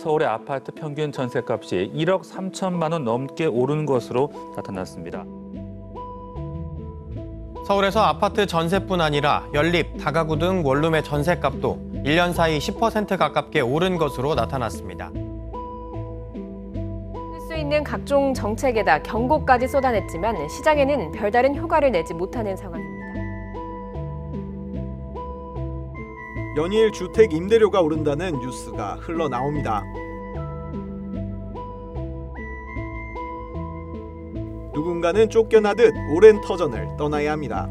[0.00, 5.24] 서울의 아파트 평균 전셋값이 1억 3천만 원 넘게 오른 것으로 나타났습니다.
[7.66, 14.34] 서울에서 아파트 전세뿐 아니라 연립, 다가구 등 원룸의 전세값도 1년 사이 10% 가깝게 오른 것으로
[14.34, 15.10] 나타났습니다.
[17.32, 22.89] 쓸수 있는 각종 정책에다 경고까지 쏟아냈지만 시장에는 별다른 효과를 내지 못하는 상황입니다.
[26.60, 29.82] 연일 주택 임대료가 오른다는 뉴스가 흘러나옵니다.
[34.74, 37.66] 누군가는 쫓겨나듯 오랜 터전을 떠나야 합니다.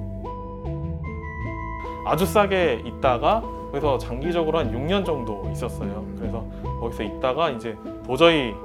[2.04, 6.04] 아주 싸게 있다가 그래서 장기적으로 한 6년 정도 있었어요.
[6.18, 6.44] 그래서
[6.80, 8.56] 거기서 있다가 이제 도저히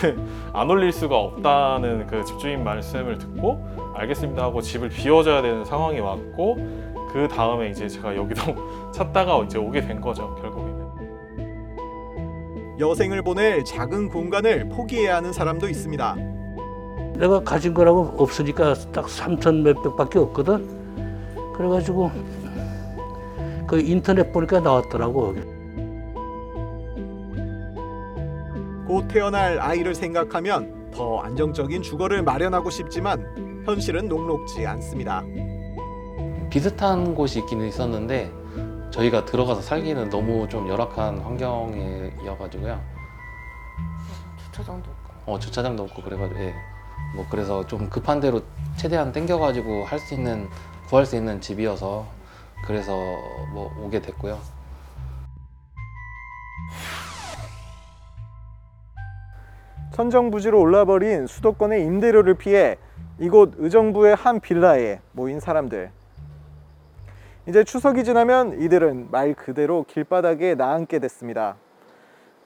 [0.00, 6.00] 그 안 올릴 수가 없다는 그 집주인 말씀을 듣고 알겠습니다 하고 집을 비워줘야 되는 상황이
[6.00, 8.42] 왔고 그 다음에 이제 제가 여기도
[8.92, 10.82] 찾다가 이제 오게 된 거죠 결국에는.
[12.78, 16.16] 여생을 보낼 작은 공간을 포기해야 하는 사람도 있습니다.
[17.16, 21.52] 내가 가진 거라고 없으니까 딱 3천 몇백밖에 없거든.
[21.54, 22.10] 그래가지고
[23.66, 25.34] 그 인터넷 보니까 나왔더라고.
[28.86, 35.22] 곧 태어날 아이를 생각하면 더 안정적인 주거를 마련하고 싶지만 현실은 녹록지 않습니다.
[36.52, 38.30] 비슷한 곳이 있기는 있었는데
[38.90, 42.78] 저희가 들어가서 살기는 너무 좀 열악한 환경이어가지고요.
[44.44, 45.32] 주차장도 없고.
[45.32, 46.54] 어 주차장도 없고 그래가지고 예.
[47.16, 48.42] 뭐 그래서 좀 급한 대로
[48.76, 50.46] 최대한 땡겨가지고 할 수 있는
[50.90, 52.04] 구할 수 있는 집이어서
[52.66, 52.92] 그래서
[53.54, 54.38] 뭐 오게 됐고요.
[59.94, 62.76] 천정부지로 올라버린 수도권의 임대료를 피해
[63.18, 65.90] 이곳 의정부의 한 빌라에 모인 사람들.
[67.48, 71.56] 이제 추석이 지나면 이들은 말 그대로 길바닥에 나앉게 됐습니다.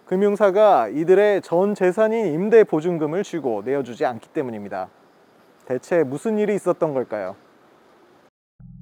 [0.06, 4.88] 금융사가 이들의 전 재산인 임대 보증금을 쥐고 내어주지 않기 때문입니다.
[5.66, 7.36] 대체 무슨 일이 있었던 걸까요?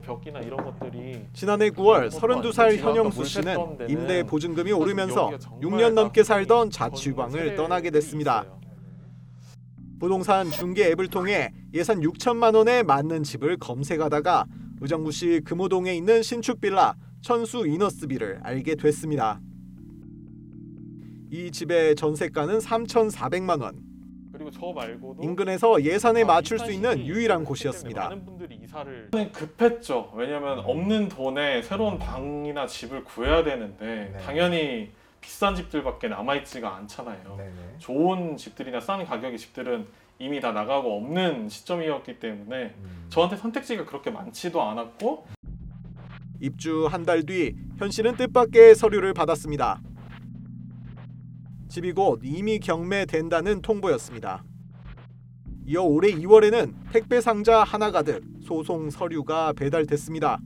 [0.02, 5.30] 벽이나 이런 것들이 지난해 9월 32살 현영수 씨는 임대 보증금이 오르면서
[5.62, 8.44] 6년 넘게 살던 자취방을 떠나게 됐습니다.
[9.98, 14.44] 부동산 중개 앱을 통해 예산 6천만 원에 맞는 집을 검색하다가
[14.80, 19.40] 의정부 시 금호동에 있는 신축 빌라 천수 이너스비를 알게 됐습니다.
[21.30, 23.82] 이 집의 전세가는 3,400만 원.
[24.32, 28.02] 그리고 저 말고도 인근에서 예산에 아, 맞출 수 있는 유일한 그렇기 곳이었습니다.
[28.02, 30.12] 많은 분들이 이사를 급했죠.
[30.14, 34.18] 왜냐하면 없는 돈에 새로운 방이나 집을 구해야 되는데 네.
[34.18, 37.38] 당연히 비싼 집들밖에 남아 있지가 않잖아요.
[37.78, 39.86] 좋은 집들이나 싼 가격의 집들은
[40.18, 42.74] 이미 다 나가고 없는 시점이었기 때문에
[43.08, 45.26] 저한테 선택지가 그렇게 많지도 않았고
[46.40, 49.80] 입주 한 달 뒤 현 씨는 뜻밖의 서류를 받았습니다.
[51.68, 54.44] 집이 곧 이미 경매된다는 통보였습니다.
[55.66, 60.38] 이어 올해 2월에는 택배 상자 하나 가득 소송 서류가 배달됐습니다.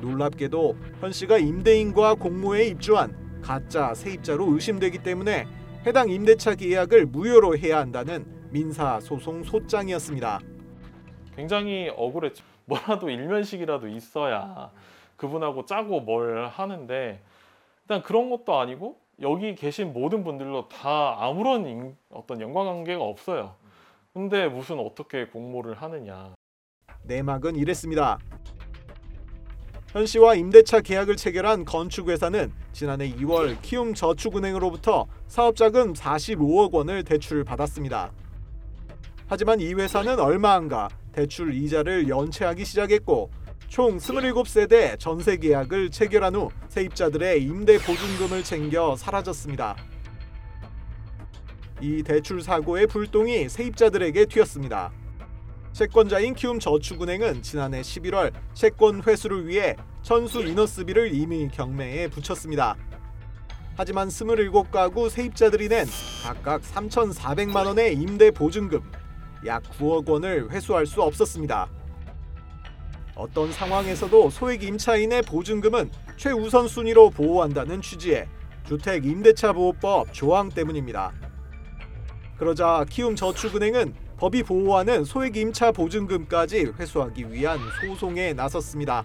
[0.00, 5.46] 놀랍게도 현 씨가 임대인과 공모에 입주한 가짜 세입자로 의심되기 때문에
[5.86, 10.40] 해당 임대차 계약을 무효로 해야 한다는 민사 소송 소장이었습니다.
[11.34, 12.44] 굉장히 억울했죠.
[12.66, 14.70] 뭐라도 일면식이라도 있어야
[15.16, 17.20] 그분하고 짜고 뭘 하는데
[17.82, 23.54] 일단 그런 것도 아니고 여기 계신 모든 분들로 다 아무런 인- 어떤 연관관계가 없어요.
[24.12, 26.34] 근데 무슨 어떻게 공모를 하느냐.
[27.04, 28.18] 내막은 이랬습니다.
[29.92, 38.12] 현 씨와 임대차 계약을 체결한 건축회사는 지난해 2월 키움 저축은행으로부터 사업자금 45억 원을 대출을 받았습니다.
[39.26, 43.30] 하지만 이 회사는 얼마 안가 대출 이자를 연체하기 시작했고
[43.66, 49.74] 총 27세대 전세 계약을 체결한 후 세입자들의 임대 보증금을 챙겨 사라졌습니다.
[51.80, 54.99] 이 대출 사고의 불똥이 세입자들에게 튀었습니다.
[55.72, 62.76] 채권자인 키움 저축은행은 지난해 11월 채권 회수를 위해 천수 이너스비를 이미 경매에 붙였습니다.
[63.76, 65.86] 하지만 27가구 세입자들이 낸
[66.22, 68.80] 각각 3,400만 원의 임대 보증금
[69.46, 71.68] 약 9억 원을 회수할 수 없었습니다.
[73.14, 78.28] 어떤 상황에서도 소액 임차인의 보증금은 최우선 순위로 보호한다는 취지의
[78.66, 81.12] 주택 임대차 보호법 조항 때문입니다.
[82.36, 89.02] 그러자 키움 저축은행은 법이 보호하는 소액 임차 보증금까지 회수하기 위한 소송에 나섰습니다.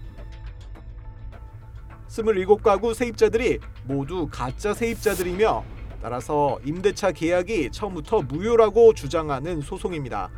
[2.10, 5.64] 27가구 세입자들이 모두 가짜 세입자들이며
[6.02, 10.30] 따라서 임대차 계약이 처음부터 무효라고 주장하는 소송입니다.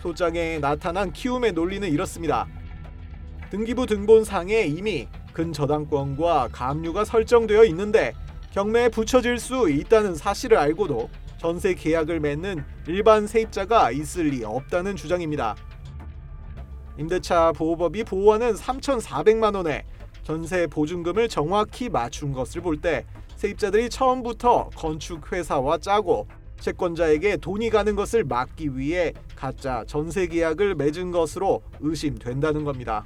[0.00, 2.46] 소장에 나타난 키움의 논리는 이렇습니다.
[3.50, 8.12] 등기부 등본상에 이미 근저당권과 가압류가 설정되어 있는데
[8.52, 11.10] 경매에 붙여질 수 있다는 사실을 알고도
[11.44, 15.54] 전세 계약을 맺는 일반 세입자가 있을 리 없다는 주장입니다.
[16.98, 19.84] 임대차 보호법이 보호하는 3,400만 원의
[20.22, 23.04] 전세 보증금을 정확히 맞춘 것을 볼 때
[23.36, 26.28] 세입자들이 처음부터 건축 회사와 짜고
[26.60, 33.04] 채권자에게 돈이 가는 것을 막기 위해 가짜 전세 계약을 맺은 것으로 의심된다는 겁니다.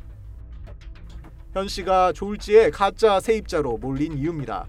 [1.55, 4.69] 현 씨가 졸지에 가짜 세입자로 몰린 이유입니다.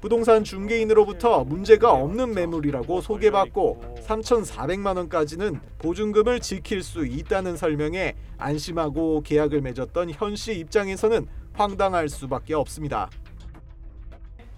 [0.00, 9.60] 부동산 중개인으로부터 문제가 없는 매물이라고 소개받고 3,400만 원까지는 보증금을 지킬 수 있다는 설명에 안심하고 계약을
[9.60, 13.10] 맺었던 현 씨 입장에서는 황당할 수밖에 없습니다.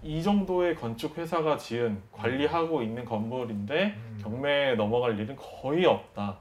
[0.02, 6.36] 이 정도의 건축 회사가 지은 관리하고 있는 건물인데 경매에 넘어갈 일은 거의 없다.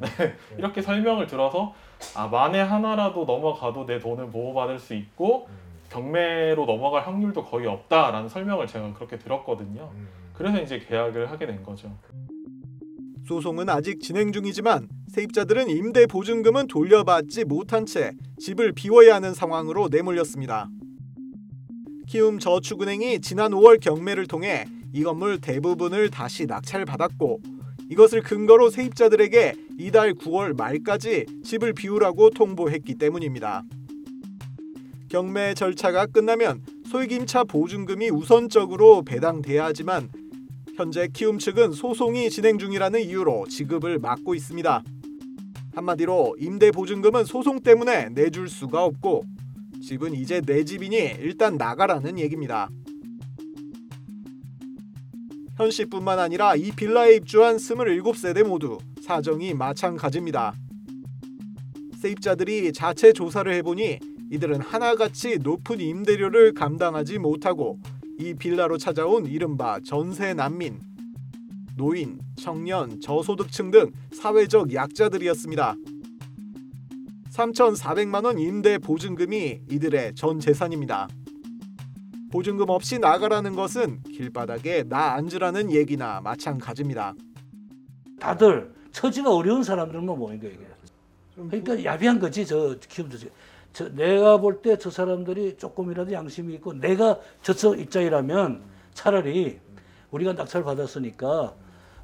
[0.00, 1.72] 네, 이렇게 설명을 들어서
[2.14, 5.48] 아 만에 하나라도 넘어가도 내 돈을 보호받을 수 있고
[5.90, 9.90] 경매로 넘어갈 확률도 거의 없다라는 설명을 제가 그렇게 들었거든요.
[10.32, 11.96] 그래서 이제 계약을 하게 된 거죠.
[13.26, 20.68] 소송은 아직 진행 중이지만 세입자들은 임대 보증금은 돌려받지 못한 채 집을 비워야 하는 상황으로 내몰렸습니다.
[22.06, 27.40] 키움 저축은행이 지난 5월 경매를 통해 이 건물 대부분을 다시 낙찰 받았고
[27.90, 33.62] 이것을 근거로 세입자들에게 이달 9월 말까지 집을 비우라고 통보했기 때문입니다.
[35.14, 40.08] 경매 절차가 끝나면 소액임차 보증금이 우선적으로 배당돼야 하지만
[40.74, 44.82] 현재 키움 측은 소송이 진행 중이라는 이유로 지급을 막고 있습니다.
[45.72, 49.22] 한마디로 임대 보증금은 소송 때문에 내줄 수가 없고
[49.86, 52.68] 집은 이제 내 집이니 일단 나가라는 얘기입니다.
[55.56, 60.54] 현 씨뿐만 아니라 이 빌라에 입주한 27세대 모두 사정이 마찬가지입니다.
[62.04, 63.98] 세입자들이 자체 조사를 해보니
[64.30, 67.78] 이들은 하나같이 높은 임대료를 감당하지 못하고
[68.18, 70.80] 이 빌라로 찾아온 이른바 전세 난민,
[71.76, 75.76] 노인, 청년, 저소득층 등 사회적 약자들이었습니다.
[77.32, 81.08] 3,400만 원 임대 보증금이 이들의 전 재산입니다.
[82.30, 87.14] 보증금 없이 나가라는 것은 길바닥에 나 앉으라는 얘기나 마찬가지입니다.
[88.20, 90.73] 다들 처지가 어려운 사람들만 모인 거예요.
[91.36, 93.18] 그러니까 야비한 거지 저 키움도
[93.72, 99.58] 저 내가 볼 때 저 사람들이 조금이라도 양심이 있고 내가 저쪽 입장이라면 차라리
[100.10, 101.54] 우리가 낙찰 받았으니까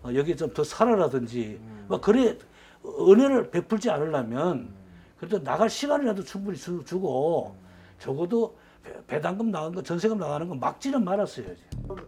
[0.02, 2.36] 어, 여기 좀 더 살아라든지 뭐 그래
[2.84, 4.74] 은혜를 베풀지 않으려면
[5.18, 7.54] 그래도 나갈 시간이라도 충분히 주, 주고
[7.98, 11.60] 적어도 배- 배당금 나가는 거 전세금 나가는 거 막지는 말았어야지.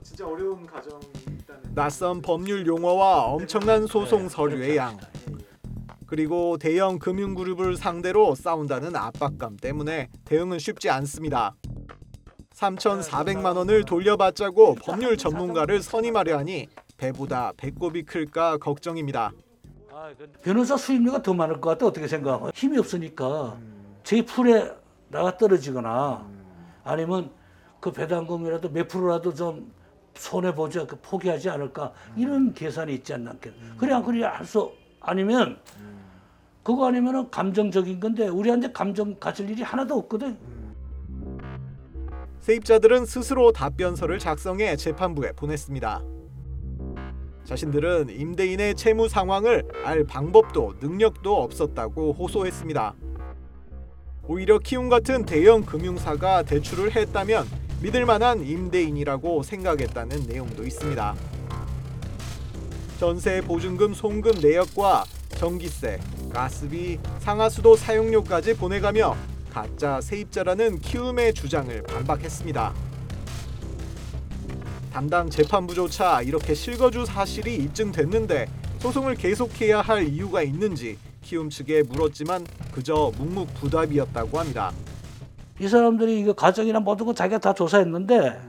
[0.02, 1.02] 진짜 어려운 가정이
[1.74, 4.96] 낯선 법률 용어와 엄청난 소송 서류의 양
[6.12, 11.54] 그리고 대형 금융그룹을 상대로 싸운다는 압박감 때문에 대응은 쉽지 않습니다.
[12.54, 16.68] 3,400만 원을 돌려받자고 법률 전문가를 선임하려 하니
[16.98, 19.32] 배보다 배꼽이 클까 걱정입니다.
[20.42, 21.86] 변호사 수임료가 더 많을 것 같아.
[21.86, 23.56] 어떻게 생각하고 힘이 없으니까.
[24.04, 24.70] 제 풀에
[25.08, 26.28] 나가 떨어지거나
[26.84, 27.30] 아니면
[27.80, 29.72] 그 배당금이라도 몇 프로라도 좀
[30.12, 31.94] 손해 보자 그 포기하지 않을까.
[32.16, 33.34] 이런 계산이 있지 않나.
[33.78, 35.58] 그래 안 그래 할수 아니면
[36.62, 40.38] 그거 아니면은 감정적인 건데 우리한테 감정 가질 일이 하나도 없거든
[42.40, 46.02] 세입자들은 스스로 답변서를 작성해 재판부에 보냈습니다.
[47.44, 52.94] 자신들은 임대인의 채무 상황을 알 방법도 능력도 없었다고 호소했습니다.
[54.28, 57.46] 오히려 키움 같은 대형 금융사가 대출을 했다면
[57.82, 61.14] 믿을 만한 임대인이라고 생각했다는 내용도 있습니다.
[62.98, 65.98] 전세 보증금 송금 내역과 전기세,
[66.32, 69.15] 가스비, 상하수도 사용료까지 보내가며
[69.51, 72.72] 가짜 세입자라는 키움의 주장을 반박했습니다.
[74.93, 78.46] 담당 재판부조차 이렇게 실거주 사실이 입증됐는데
[78.79, 84.72] 소송을 계속해야 할 이유가 있는지 키움 측에 물었지만 그저 묵묵부답이었다고 합니다.
[85.60, 88.41] 이 사람들이 이거 가정이나 모든 거 자기가 다 조사했는데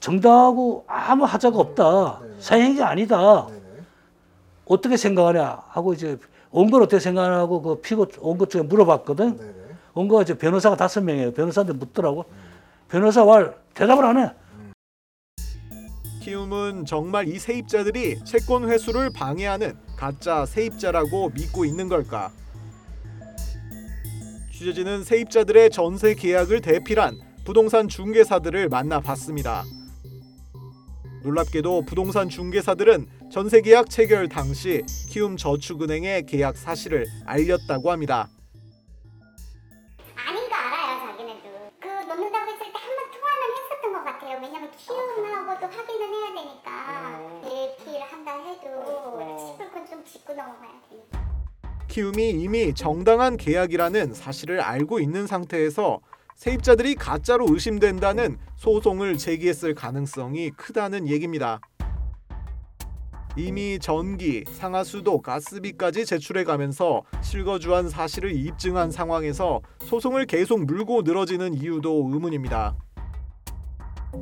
[0.00, 2.20] 정당하고 아무 하자가 없다.
[2.38, 3.46] 사행이 아니다
[4.66, 6.18] 어떻게 생각하냐 하고 이제
[6.50, 9.66] 온걸 어떻게 생각하냐고 그 피고 온 것 중에 물어봤거든.
[9.94, 11.32] 온 거가 이제 변호사가 다섯 명이에요.
[11.32, 12.24] 변호사한테 묻더라고.
[12.88, 14.30] 변호사 말 대답을 안 해.
[16.22, 22.30] 키움은 정말 이 세입자들이 채권 회수를 방해하는 가짜 세입자라고 믿고 있는 걸까?
[24.52, 29.64] 취재진은 세입자들의 전세 계약을 대필한 부동산 중개사들을 만나봤습니다.
[31.26, 38.28] 놀랍게도 부동산 중개사들은 전세 계약 체결 당시 키움 저축은행의 계약 사실을 알렸다고 합니다.
[40.14, 41.70] 아닌 거 알아요 자기네도.
[41.80, 44.38] 그 넣는다고 했을 때 한 번 통화는 했었던 것 같아요.
[44.40, 47.40] 왜냐면 키움하고도 확인은 해야 되니까 음.
[47.42, 49.38] 네, 일피를 한다 해도 음.
[49.50, 51.26] 싶을 건좀 짚고 넘어가야 되니까.
[51.88, 55.98] 키움이 이미 정당한 계약이라는 사실을 알고 있는 상태에서
[56.36, 61.60] 세입자들이 가짜로 의심된다는 소송을 제기했을 가능성이 크다는 얘기입니다.
[63.38, 72.10] 이미 전기, 상하수도, 가스비까지 제출해 가면서 실거주한 사실을 입증한 상황에서 소송을 계속 물고 늘어지는 이유도
[72.12, 72.76] 의문입니다.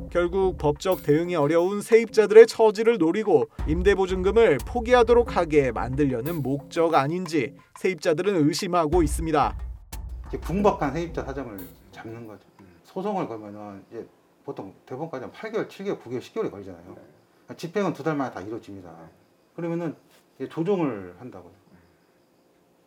[0.09, 9.03] 결국 법적 대응이 어려운 세입자들의 처지를 노리고 임대보증금을 포기하도록 하게 만들려는 목적 아닌지 세입자들은 의심하고
[9.03, 9.57] 있습니다.
[10.27, 11.59] 이제 궁박한 세입자 사정을
[12.05, 12.47] 잡는 거죠.
[12.83, 14.07] 소송을 걸면은 이제
[14.43, 16.95] 보통 대법원까지 한 8개월, 7개월, 9개월, 10개월이 걸리잖아요.
[17.57, 18.93] 집행은 두 달 만에 다 이루어집니다.
[19.55, 19.95] 그러면은
[20.37, 21.51] 이제 조정을 한다고요.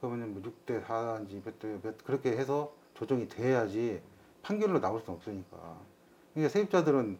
[0.01, 4.01] 그러면은 뭐 6대 4인지 몇 대 몇 그렇게 해서 조정이 돼야지
[4.43, 5.79] 판결로 나올 수는 없으니까.
[6.33, 7.19] 그러니까 세입자들은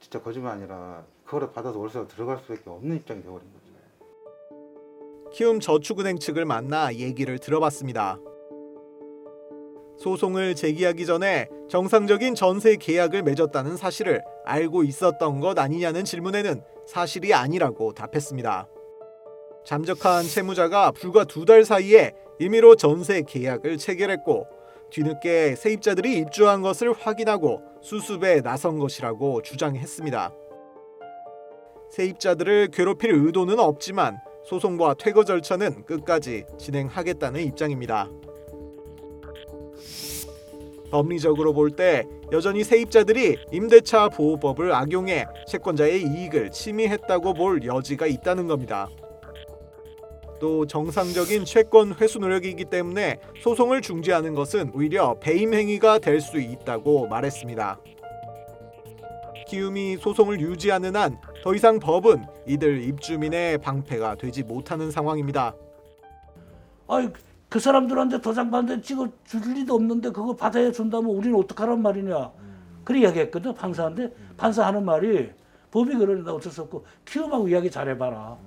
[0.00, 3.70] 진짜 거짓말 아니라 그거를 받아서 월세로 들어갈 수밖에 없는 입장이 되어버린 거죠.
[5.32, 8.18] 키움 저축은행 측을 만나 얘기를 들어봤습니다.
[10.00, 17.92] 소송을 제기하기 전에 정상적인 전세 계약을 맺었다는 사실을 알고 있었던 것 아니냐는 질문에는 사실이 아니라고
[17.92, 18.66] 답했습니다.
[19.66, 24.46] 잠적한 채무자가 불과 두 달 사이에 임의로 전세 계약을 체결했고
[24.90, 30.32] 뒤늦게 세입자들이 입주한 것을 확인하고 수습에 나선 것이라고 주장했습니다.
[31.90, 38.08] 세입자들을 괴롭힐 의도는 없지만 소송과 퇴거 절차는 끝까지 진행하겠다는 입장입니다.
[40.90, 48.88] 법리적으로 볼 때 여전히 세입자들이 임대차 보호법을 악용해 채권자의 이익을 침해했다고 볼 여지가 있다는 겁니다.
[50.40, 57.06] 또 정상적인 채권 회수 노력이기 때문에 소송을 중지하는 것은 오히려 배임 행위가 될 수 있다고
[57.08, 57.78] 말했습니다.
[59.48, 65.54] 키움이 소송을 유지하는 한 더 이상 법은 이들 입주민의 방패가 되지 못하는 상황입니다.
[66.86, 67.08] 아이
[67.50, 72.32] 그 사람들한테 도장 받는데 찍어 줄 리도 없는데 그걸 받아야 준다면 우리는 어떡하란 말이냐.
[72.84, 75.28] 그래 이야기했거든 판사한테 판사 하는 말이
[75.72, 78.38] 법이 그러는데 어쩔 수 없고 키움하고 이야기 잘해봐라.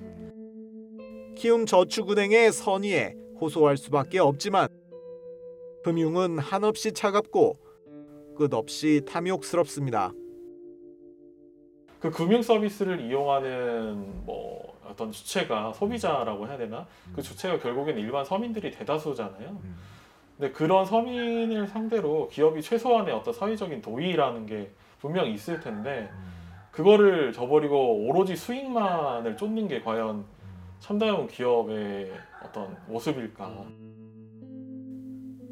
[1.35, 4.69] 키움 저축은행의 선의에 호소할 수밖에 없지만
[5.83, 7.55] 금융은 한없이 차갑고
[8.37, 10.13] 끝없이 탐욕스럽습니다.
[12.03, 16.85] 그 금융 서비스를 이용하는 뭐 어떤 주체가 소비자라고 해야 되나?
[17.15, 19.57] 그 주체가 결국엔 일반 서민들이 대다수잖아요.
[20.37, 24.69] 근데 그런 서민을 상대로 기업이 최소한의 어떤 사회적인 도의라는 게
[24.99, 26.09] 분명 있을 텐데
[26.71, 30.25] 그거를 저버리고 오로지 수익만을 쫓는 게 과연
[30.81, 32.11] 참다운 기업의
[32.43, 33.65] 어떤 모습일까?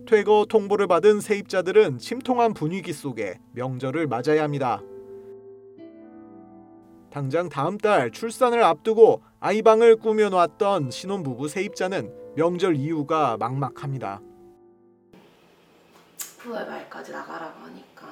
[0.06, 4.82] 퇴거 통보를 받은 세입자들은 침통한 분위기 속에 명절을 맞아야 합니다.
[7.12, 14.22] 당장 다음 달 출산을 앞두고 아이방을 꾸며놓았던 신혼부부 세입자는 명절 이후가 막막합니다.
[16.40, 18.08] 9월 말까지 나가라고 하니까.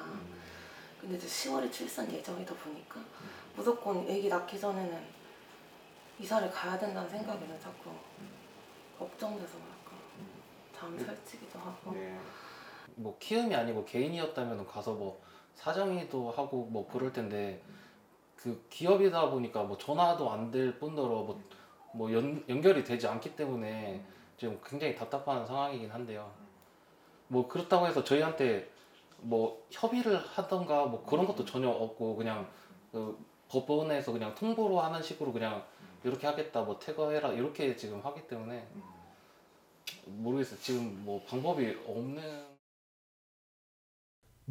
[1.00, 3.00] 근데 이제 10월에 출산 예정이다 보니까
[3.56, 5.01] 무조건 아기 낳기 전에는
[6.20, 7.91] 이사를 가야 된다는 생각에는 자꾸
[9.00, 9.98] 걱정돼서 약간
[10.77, 11.96] 잠 설치기도 하고.
[12.96, 15.22] 뭐 키움이 아니고 개인이었다면 가서 뭐
[15.56, 17.62] 사정이도 하고 뭐 그럴 텐데
[18.41, 21.43] 그 기업이다 보니까 뭐 전화도 안 될 뿐더러 뭐,
[21.93, 24.03] 뭐 연, 연결이 되지 않기 때문에
[24.38, 26.31] 지금 굉장히 답답한 상황이긴 한데요.
[27.27, 28.69] 뭐 그렇다고 해서 저희한테
[29.22, 32.48] 뭐 협의를 하던가 뭐 그런 것도 전혀 없고 그냥
[32.91, 33.17] 그
[33.50, 35.65] 법원에서 그냥 통보로 하는 식으로 그냥
[36.03, 38.65] 이렇게 하겠다 뭐 퇴거해라 이렇게 지금 하기 때문에
[40.05, 40.60] 모르겠어요.
[40.62, 42.46] 지금 뭐 방법이 없는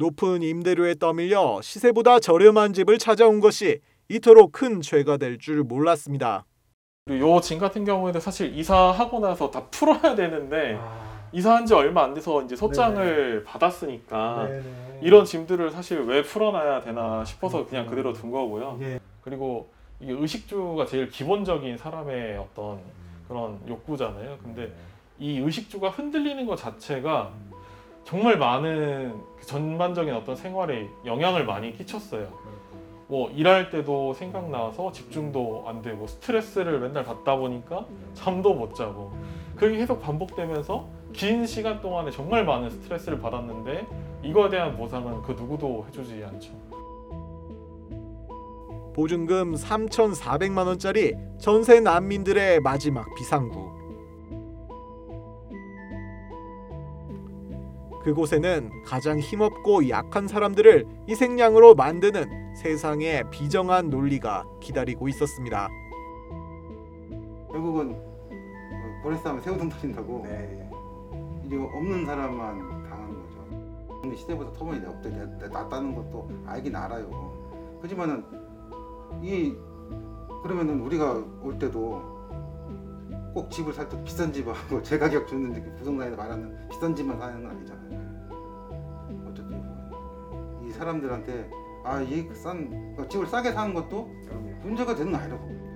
[0.03, 6.45] 높은 임대료에 떠밀려 시세보다 저렴한 집을 찾아온 것이 이토록 큰 죄가 될 줄 몰랐습니다.
[7.09, 10.79] 요진 같은 경우에는 사실 이사하고 나서 다 풀어야 되는데
[11.33, 14.47] 이사한 지 얼마 안 돼서 이제 소장을 받았으니까
[15.01, 18.79] 이런 짐들을 사실 왜 풀어놔야 되나 싶어서 그냥 그대로 둔 거고요.
[19.21, 22.79] 그리고 이게 의식주가 제일 기본적인 사람의 어떤
[23.27, 24.37] 그런 욕구잖아요.
[24.41, 24.71] 근데
[25.19, 27.33] 이 의식주가 흔들리는 것 자체가
[28.09, 32.27] 정말 많은 그 전반적인 어떤 생활에 영향을 많이 끼쳤어요.
[33.05, 37.85] 뭐 일할 때도 생각나서 집중도 안 되고 스트레스를 맨날 받다 보니까
[38.15, 39.11] 잠도 못 자고
[39.55, 43.85] 그게 계속 반복되면서 긴 시간 동안에 정말 많은 스트레스를 받았는데
[44.23, 46.51] 이거에 대한 보상은 그 누구도 해주지 않죠.
[48.95, 53.78] 보증금 3,400만 원짜리 전세 난민들의 마지막 비상구.
[58.03, 65.69] 그곳에는 가장 힘없고 약한 사람들을 희생양으로 만드는 세상의 비정한 논리가 기다리고 있었습니다.
[67.51, 67.99] 결국은
[69.03, 70.25] 버레스하면 새우등 터진다고
[71.43, 74.01] 이게 없는 사람만 당하는 거죠.
[74.01, 75.09] 근데 시대보다 터무니 없대
[75.51, 77.33] 낫다는 것도 알긴 알아요.
[77.81, 78.23] 하지만은
[79.21, 79.53] 이
[80.43, 82.18] 그러면은 우리가 올 때도
[83.39, 87.41] 꼭 집을 살 때 비싼 집하고 제 가격 주는 데 부동산에서 말하는 비싼 집만 사는
[87.41, 89.29] 건 아니잖아요.
[89.29, 89.63] 어쨌든
[90.67, 91.49] 이 사람들한테
[91.85, 94.09] 아이싼 그러니까 집을 싸게 사는 것도
[94.61, 95.69] 문제가 되는 건 아니라고 봅니다.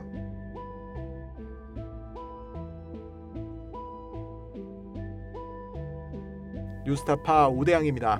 [6.85, 8.19] 뉴스타파 오대양입니다.